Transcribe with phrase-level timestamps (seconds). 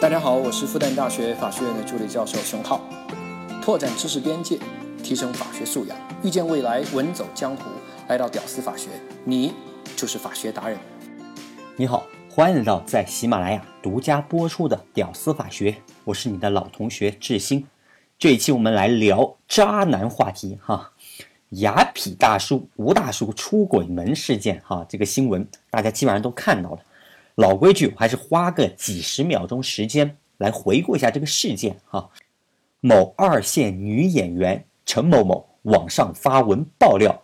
[0.00, 2.80] 大家好，我是复旦大学法学院的助理教授熊浩，
[3.60, 4.56] 拓展知识边界，
[5.02, 7.64] 提升法学素养，遇见未来，稳走江湖。
[8.06, 8.90] 来到屌丝法学，
[9.24, 9.52] 你
[9.96, 10.78] 就是法学达人。
[11.74, 15.72] 你好，欢迎来到在喜马拉雅独家播出的《屌丝法学》，
[16.04, 17.66] 我是你的老同学志新。
[18.20, 20.92] 这一期我们来聊渣男话题哈，
[21.50, 26.78] 雅痞大叔吴大叔出轨门事件哈，这个新闻大家基本上都看到了。
[27.38, 32.10] 老规矩，我还是花个几十秒钟时间来回顾一下这个事件哈。
[32.80, 37.16] 某二线女演员陈某某网上发文爆料，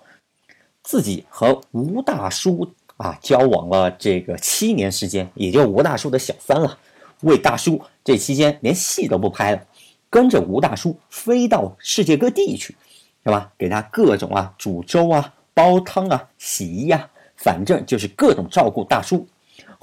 [0.84, 6.78] 自己和吴大叔啊交往了这个七年时间，也就吴大叔的小三了。
[7.22, 9.66] 为大叔这期间连戏都不拍了，
[10.08, 12.76] 跟着吴大叔飞到世界各地去，
[13.24, 13.52] 是吧？
[13.58, 19.26] 给他各种啊煮粥啊、煲汤啊、洗衣啊，反正就是各种照顾大叔。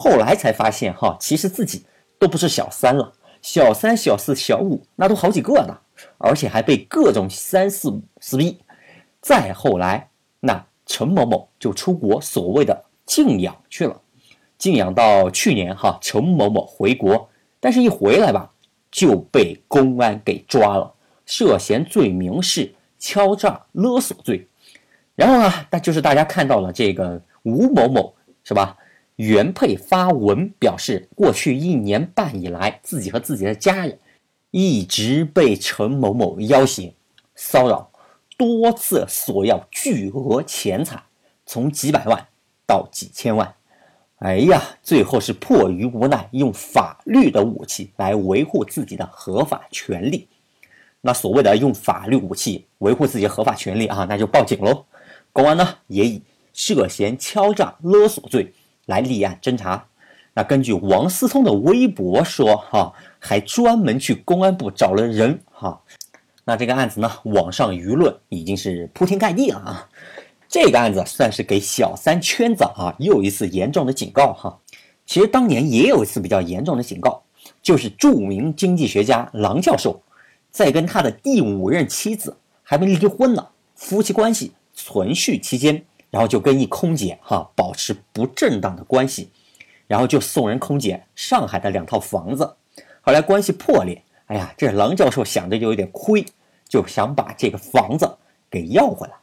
[0.01, 1.85] 后来才发现，哈，其实自己
[2.17, 5.77] 都不是小三了，小三、小四、小五那都好几个呢，
[6.17, 8.57] 而且还被各种三四五撕逼。
[9.21, 10.09] 再后来，
[10.39, 14.01] 那陈某某就出国所谓的静养去了，
[14.57, 18.51] 静养到去年，哈，陈某某回国，但是一回来吧，
[18.89, 20.91] 就被公安给抓了，
[21.27, 24.47] 涉嫌罪名是敲诈勒索罪。
[25.15, 28.75] 然后呢，那就是大家看到了这个吴某某，是吧？
[29.21, 33.99] 原配发文表示，过去一年半以来，自己和自己的家人
[34.49, 36.95] 一直被陈某某要挟、
[37.35, 37.91] 骚扰，
[38.35, 41.03] 多次索要巨额钱财，
[41.45, 42.29] 从几百万
[42.65, 43.53] 到几千万。
[44.15, 50.27] 哎呀，最后是迫于无奈，用法律的武器来维护自己的合法权利。
[51.01, 54.83] 那所谓的用法律武器维护自己合法权利啊，那就报警喽。
[55.31, 58.51] 公安呢，也以涉嫌敲诈勒索罪。
[58.91, 59.85] 来立案侦查，
[60.33, 65.79] 那根据王思聪的微博说，哈，还专门去公安部找了人，哈，
[66.43, 69.89] 那这个案子呢，网上舆论已经是铺天盖地了啊。
[70.49, 74.59] 这个案子算是给小三圈子啊又一次严重的警告哈。
[75.05, 77.23] 其实当年也有一次比较严重的警告，
[77.63, 80.01] 就是著名经济学家郎教授，
[80.51, 85.81] 在跟他的第五任妻子还没离婚呢，夫妻关系存续期间。
[86.11, 89.31] 然后就跟一空姐哈保持不正当的关系，
[89.87, 92.55] 然后就送人空姐上海的两套房子，
[93.01, 96.23] 后来关系破裂，哎呀，这郎教授想着就有点亏，
[96.67, 98.17] 就想把这个房子
[98.49, 99.13] 给要回来，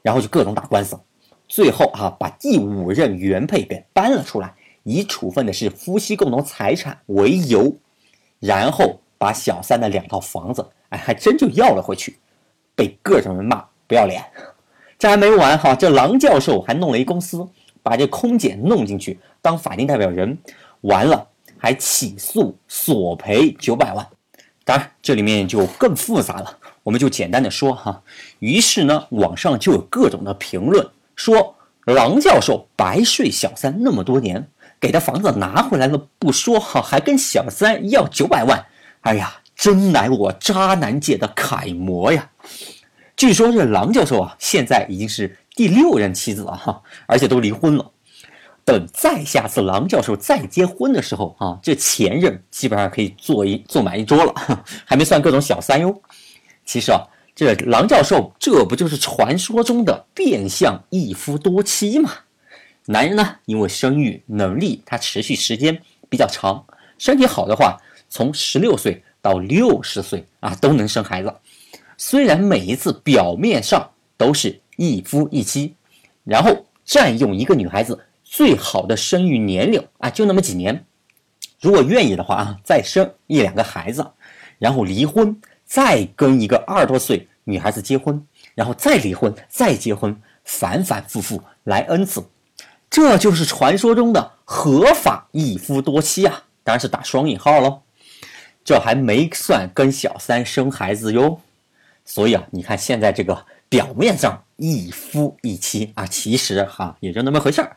[0.00, 0.98] 然后就各种打官司，
[1.46, 4.54] 最后哈把第五任原配给搬了出来，
[4.84, 7.76] 以处分的是夫妻共同财产为由，
[8.40, 12.18] 然后把小三的两套房子，哎，还真就要了回去，
[12.74, 14.24] 被各种人骂不要脸。
[15.02, 17.44] 这还没完哈，这郎教授还弄了一公司，
[17.82, 20.38] 把这空姐弄进去当法定代表人，
[20.82, 21.26] 完了
[21.58, 24.06] 还起诉索赔九百万。
[24.64, 28.00] 当然，这里面就更复杂了，我们就简单的说哈。
[28.38, 34.46] 于是呢，网上就有各种的评论说，郎教授白睡小三那么多年，
[34.78, 38.64] 给他房子拿回来了不说哈，还跟小三要九百万，
[39.00, 42.30] 哎呀，真乃我渣男界的楷模呀！
[43.22, 47.92] 据说这郎教授啊，现在已经是第六任妻子了哈，而且都离婚了。
[48.64, 54.34] 等再下次郎教授再结婚的时候啊，这前任基本上可以坐一坐满一桌了，
[54.84, 56.02] 还没算各种小三哟。
[56.64, 56.98] 其实啊，
[57.32, 62.10] 这郎教授这不就是传说中的变相一夫多妻吗？
[62.86, 65.80] 男人呢，因为生育能力他持续时间
[66.10, 66.64] 比较长，
[66.98, 71.32] 身体好的话，从十六岁到六十岁啊都能生孩子。
[71.96, 75.74] 虽然每一次表面上都是一夫一妻，
[76.24, 80.84] 然后占用一个女孩子最好的生育年龄啊，就那么几年。
[81.60, 84.04] 如果愿意的话啊，再生一两个孩子，
[84.58, 92.24] 然后离婚，再跟一个二十多岁女孩子结婚，然后再离婚，再结婚，反反复复来 n 次，
[92.90, 96.44] 这就是传说中的合法一夫多妻啊！
[96.64, 97.82] 当然是打双引号喽。
[98.64, 101.40] 这还没算跟小三生孩子哟。
[102.04, 107.76] 所以啊，你看现在这个表面上一夫一妻啊，其实哈也就那么回事儿，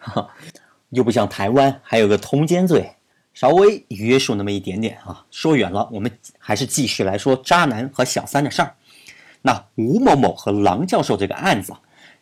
[0.89, 2.95] 又 不像台湾还有个通奸罪，
[3.33, 5.25] 稍微约束那么一点点啊。
[5.31, 8.75] 说远了，我们还是继续来说渣男和小三的事儿。
[9.41, 11.71] 那吴某某和郎教授这个案子，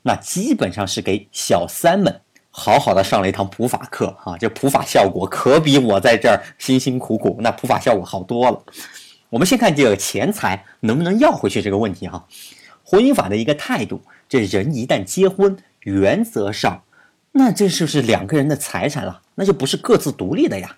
[0.01, 2.21] 那基本上是给小三们
[2.51, 8.61] 好好的上了一堂普法课啊，这普法效果可比我在这儿辛辛苦苦那普法效果好多了。
[9.33, 12.27] 我们先看这个钱财能不能要回去这个问题哈，
[12.83, 16.83] 婚姻法的一个态度，这人一旦结婚，原则上，
[17.31, 19.23] 那这是不是两个人的财产了？
[19.33, 20.77] 那就不是各自独立的呀。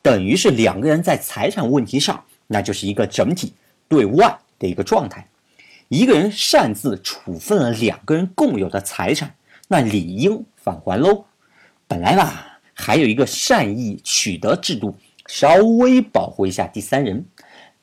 [0.00, 3.52] 等于是两个人在财产问题上，那就是一个整体
[3.88, 5.26] 对外的一个状态。
[5.88, 9.34] 一个人擅自处分了两个人共有的财产，
[9.66, 11.24] 那理应返还喽。
[11.88, 14.94] 本来吧，还有一个善意取得制度，
[15.26, 17.26] 稍微保护一下第三人。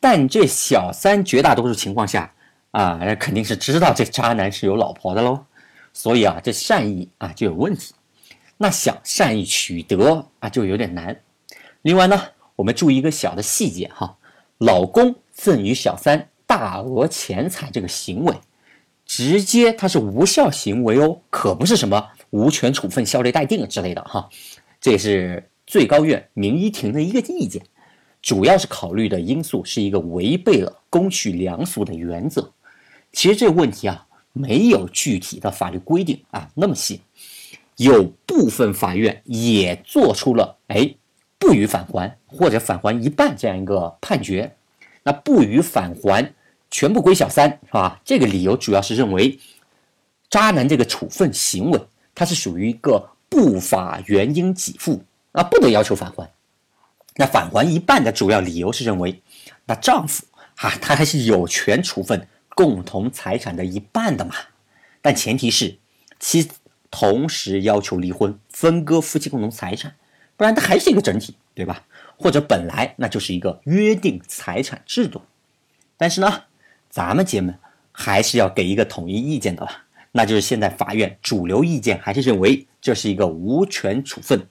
[0.07, 2.31] 但这小三绝大多数情况下
[2.69, 5.43] 啊，那肯定是知道这渣男是有老婆的喽。
[5.93, 7.95] 所以啊，这善意啊就有问题。
[8.57, 11.19] 那想善意取得啊，就有点难。
[11.81, 12.21] 另外呢，
[12.55, 14.15] 我们注意一个小的细节哈，
[14.59, 16.29] 老公赠与小三。
[16.45, 18.35] 大额钱财这个行为，
[19.07, 24.29] 直接它是无效行为哦，可不是什么无权处分、效力待定之类的哈。
[24.79, 27.63] 这也是最高院民一庭的一个意见，
[28.25, 32.51] 主要是考虑的因素是一个违背了公序良俗的原则。
[33.11, 37.01] 其实这个问题啊，没有具体的法律规定啊那么细，
[37.75, 40.95] 有部分法院也做出了哎
[41.37, 44.55] 不予返还或者返还一半这样一个判决。
[45.03, 46.33] 那不予返还，
[46.71, 48.01] 全部归小三，是吧？
[48.03, 49.37] 这个理由主要是认为，
[50.31, 51.79] 渣男这个处分行为，
[52.15, 56.27] 它是属于一个不法原因给付，啊，不得要求返还。
[57.15, 59.21] 那返还一半的主要理由是认为，
[59.65, 60.25] 那丈夫
[60.55, 64.35] 啊，他还是有权处分共同财产的一半的嘛。
[65.01, 65.77] 但前提是
[66.19, 66.55] 妻子
[66.91, 69.95] 同时要求离婚，分割夫妻共同财产，
[70.35, 71.83] 不然它还是一个整体，对吧？
[72.17, 75.21] 或者本来那就是一个约定财产制度，
[75.97, 76.43] 但是呢，
[76.89, 77.53] 咱们姐妹
[77.91, 79.83] 还是要给一个统一意见的了，
[80.13, 84.47] 那就是现在法院主流意见还是认为这是一个无权处分，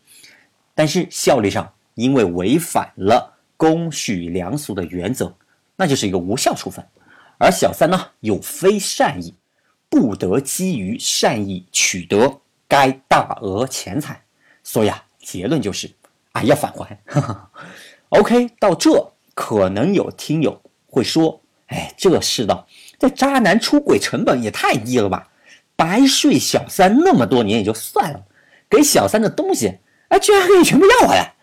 [0.74, 5.34] 但是效力上因为违反了公序良俗的原则，
[5.76, 6.84] 那就是一个无效处分，
[7.38, 9.34] 而小三呢有非善意，
[9.88, 14.22] 不得基于善意取得该大额钱财，
[14.62, 15.90] 所以啊，结论就是。
[16.32, 16.98] 啊，要返还。
[18.10, 22.66] OK，到这可能有听友会说：“哎，这世道，
[22.98, 25.28] 这渣男出轨成本也太低了吧？
[25.76, 28.24] 白睡小三那么多年也就算了，
[28.68, 31.33] 给小三的东西，哎，居然可以全部要回来，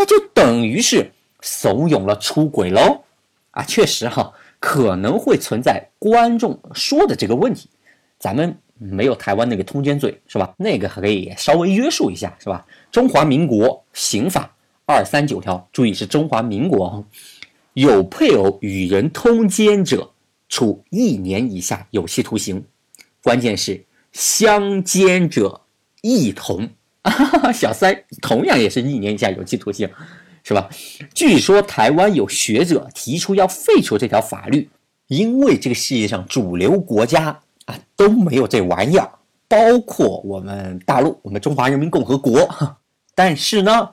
[0.00, 1.12] 那就等于是
[1.42, 3.04] 怂恿了出轨喽。”
[3.52, 7.68] 啊，确实哈，可能会存在观众说的这个问题，
[8.18, 8.56] 咱们。
[8.82, 10.54] 没有台湾那个通奸罪是吧？
[10.56, 12.64] 那个可以稍微约束一下是吧？
[12.90, 14.50] 中华民国刑法
[14.86, 17.04] 二三九条，注意是中华民国哈，
[17.74, 20.10] 有配偶与人通奸者，
[20.48, 22.64] 处一年以下有期徒刑。
[23.22, 25.60] 关键是相奸者
[26.00, 26.66] 一同，
[27.02, 29.88] 啊 小三同样也是一年以下有期徒刑，
[30.44, 30.68] 是吧？
[31.14, 34.68] 据说台湾有学者提出要废除这条法律，
[35.06, 37.78] 因为这个世界上主流国家啊。
[37.96, 39.10] 都没有这玩意儿，
[39.46, 42.48] 包括我们大陆，我们中华人民共和国。
[43.14, 43.90] 但是呢，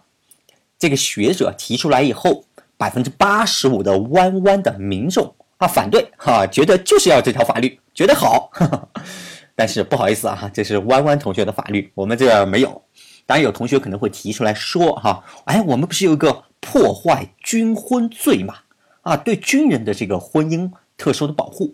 [0.79, 2.45] 这个学者提出来以后，
[2.77, 8.49] 百分之八十五的弯弯的民众啊反对哈，觉得就是要这条法律，觉得好。
[9.57, 12.79] 但是不好意思啊，这是弯弯同学的法律，我们这儿没有。
[13.25, 18.53] 当然有同学可能会提出来说哈，哎，我们不是有一个破坏军婚罪嘛？
[19.01, 21.73] 啊，对军人的这个婚姻特殊的保护。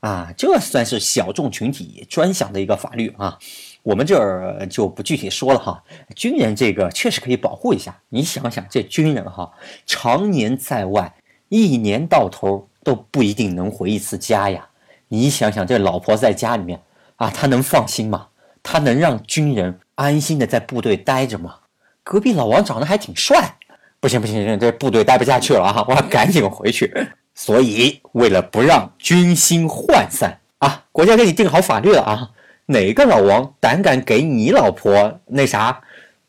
[0.00, 3.38] 啊，这算是小众群体专享的一个法律啊，
[3.82, 5.82] 我们这儿就不具体说了哈。
[6.14, 9.50] 军人这个确实可以保护一下，你想想，这军人哈，
[9.86, 11.14] 常年在外，
[11.48, 14.68] 一年到头都不一定能回一次家呀。
[15.08, 16.80] 你想想，这老婆在家里面
[17.22, 18.26] 啊，他能放心吗？
[18.64, 21.54] 他能让军人安心的在部队待着吗？
[22.02, 23.56] 隔壁老王长得还挺帅，
[24.00, 26.92] 不行不行，这部队待不下去了啊，我要赶紧回去。
[27.32, 32.30] 所以，为了不让军心涣散啊，国家给你定好法律了啊，
[32.66, 35.80] 哪个老王胆敢给你老婆那啥，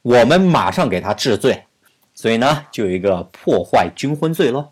[0.04, 1.64] 我们马上给他治罪。
[2.14, 4.70] 所以呢，就有一个破坏军婚罪喽，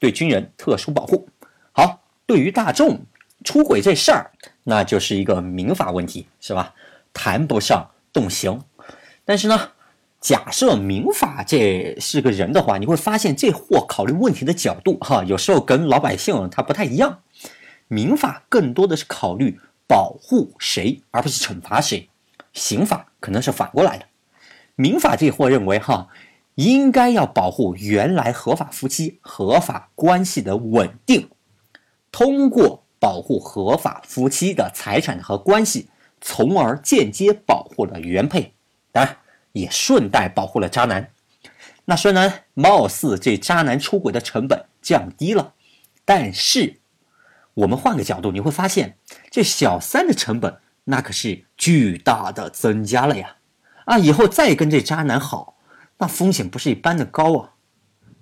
[0.00, 1.28] 对军人特殊保护。
[1.70, 3.00] 好，对于大众
[3.44, 4.32] 出轨这事儿，
[4.70, 6.74] 那就是一个民法问题，是吧？
[7.12, 8.62] 谈不上动刑。
[9.24, 9.72] 但是呢。
[10.22, 17.22] 假设民法这是个人的话，你会发现这货考虑问题的角度哈，有时候跟老百姓他不太一样。
[17.88, 19.58] 民法更多的是考虑
[19.88, 22.10] 保护谁，而不是惩罚谁。
[22.52, 24.04] 刑法可能是反过来的。
[24.76, 26.08] 民法这货认为哈，
[26.56, 31.30] 应该要保护原来合法夫妻合法关系的稳定，
[32.12, 35.88] 通过保护合法夫妻的财产和关系，
[36.20, 38.54] 从而间接保护了原配。
[38.92, 39.16] 当然。
[39.52, 41.10] 也顺带保护了渣男。
[41.86, 45.54] 那虽然貌似这渣男出轨的成本降低了，
[46.04, 46.78] 但是
[47.54, 48.96] 我们换个角度，你会发现
[49.28, 53.38] 这小三的成本那可是巨大的增加了呀！
[53.86, 55.56] 啊，以后再跟这渣男好，
[55.98, 57.54] 那风险不是一般的高啊！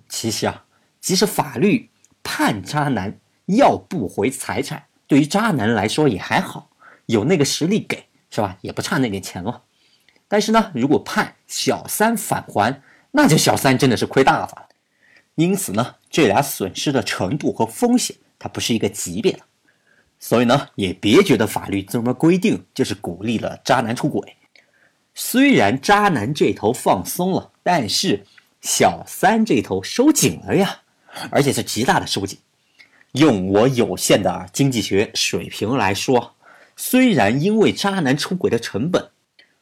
[0.07, 0.65] 其实啊，
[0.99, 1.91] 即使法律
[2.23, 3.19] 判渣男
[3.57, 6.69] 要不回财产，对于渣男来说也还好，
[7.07, 8.57] 有那个实力给，是吧？
[8.61, 9.63] 也不差那点钱了。
[10.27, 14.67] 但是呢，如果判小三返还，那就小三真的是亏大发了。
[15.33, 19.39] 因此呢，这俩损失的程度和风险，它不是一个级别的。
[20.19, 24.35] 所以呢，也别觉得法律这么规定就是鼓励了渣男出轨。
[25.15, 28.25] 虽然渣男这头放松了，但是
[28.61, 30.81] 小三这头收紧了呀，
[31.31, 32.37] 而且是极大的收紧。
[33.13, 36.35] 用我有限的经济学水平来说，
[36.75, 39.09] 虽然因为渣男出轨的成本。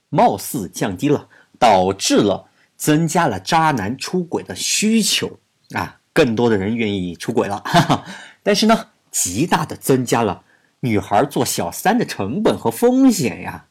[0.10, 1.28] 貌似降低了，
[1.60, 5.38] 导致了增加了渣男出轨的需求
[5.72, 7.62] 啊，更多的人愿意出轨了。
[7.66, 8.06] 哈哈，
[8.42, 10.46] 但是呢，极大的增加了
[10.80, 13.66] 女孩做小三的成本和风险呀，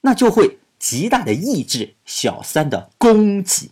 [0.00, 3.70] 那就会极大的抑制小三的供给。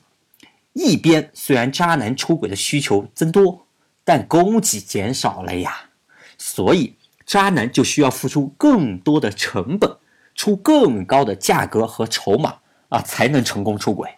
[0.73, 3.67] 一边虽然渣男出轨的需求增多，
[4.05, 5.91] 但供给减少了呀，
[6.37, 9.97] 所以渣男就需要付出更多的成本。
[10.37, 14.09] 出更高的价格和筹码啊，才能成功出轨。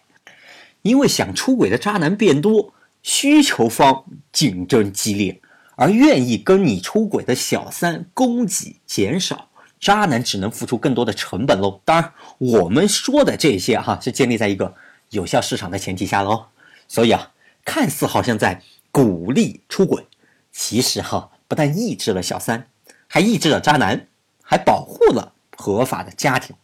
[0.81, 5.41] 因为想出轨的渣男变多，需求方竞争激烈，
[5.75, 9.49] 而愿意跟你出轨的小三供给减少，
[9.81, 11.81] 渣男只能付出更多的成本喽。
[11.83, 14.73] 当然，我们说的这些哈，是建立在一个
[15.09, 16.45] 有效市场的前提下喽。
[16.87, 17.31] 所以啊，
[17.65, 18.61] 看似好像在
[18.92, 20.06] 鼓励出轨，
[20.52, 22.68] 其实哈，不但抑制了小三，
[23.06, 24.06] 还抑制了渣男，
[24.42, 25.34] 还保护了。
[25.56, 26.54] 合法的家庭，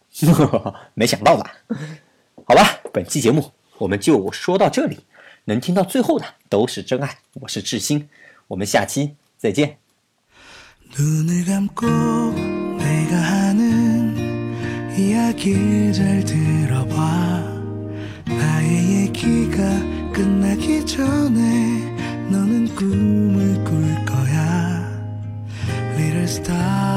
[0.95, 1.53] 没想到吧？
[2.47, 5.01] 好吧，本期节目我们就说到这里。
[5.47, 7.19] 能听到最后的都是真爱。
[7.35, 8.09] 我是志新，
[8.47, 9.79] 我们下期再见。
[10.97, 11.87] Tonight 밤새
[20.79, 21.48] 내가
[22.80, 24.90] 꿈을 꿀 거야
[25.98, 26.89] Little star